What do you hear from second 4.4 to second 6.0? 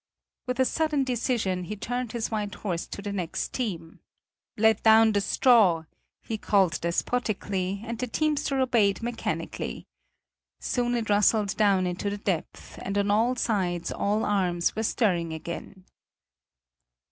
"Let down the straw!"